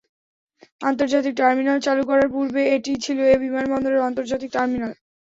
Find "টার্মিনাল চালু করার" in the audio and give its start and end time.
1.37-2.27